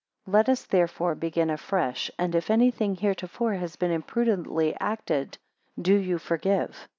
3 0.25 0.31
Let 0.33 0.49
us 0.49 0.65
therefore 0.65 1.13
begin 1.13 1.51
afresh; 1.51 2.09
and 2.17 2.33
if 2.33 2.49
any 2.49 2.71
thing 2.71 2.95
heretofore 2.95 3.53
has 3.53 3.75
been 3.75 3.91
imprudently 3.91 4.75
acted, 4.79 5.37
do 5.79 5.93
you 5.95 6.17
forgive. 6.17 6.87